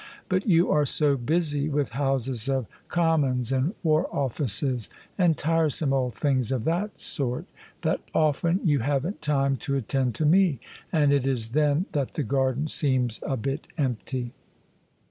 But 0.29 0.47
you 0.47 0.71
are 0.71 0.83
so 0.83 1.15
busy 1.15 1.69
with 1.69 1.89
Houses 1.89 2.49
of 2.49 2.65
Com 2.89 3.21
mons 3.21 3.51
and 3.51 3.75
War 3.83 4.07
Offices 4.11 4.89
and 5.15 5.37
tiresome 5.37 5.93
old 5.93 6.15
things 6.15 6.51
of 6.51 6.63
that 6.63 6.99
sort, 6.99 7.45
THE 7.81 7.89
SUBJECTION 7.91 8.11
that 8.13 8.19
often 8.19 8.59
you 8.65 8.79
haven't 8.79 9.21
time 9.21 9.57
to 9.57 9.75
attend 9.75 10.15
to 10.15 10.25
me. 10.25 10.59
And 10.91 11.13
it 11.13 11.27
is 11.27 11.49
then 11.49 11.85
that 11.91 12.13
the 12.13 12.23
garden 12.23 12.65
seems 12.65 13.19
a 13.21 13.37
bit 13.37 13.67
empty." 13.77 14.33